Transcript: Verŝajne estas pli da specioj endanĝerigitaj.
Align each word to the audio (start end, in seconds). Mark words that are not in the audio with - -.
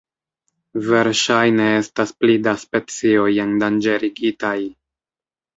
Verŝajne 0.87 1.67
estas 1.81 2.13
pli 2.21 2.37
da 2.47 2.55
specioj 2.63 3.29
endanĝerigitaj. 3.47 4.59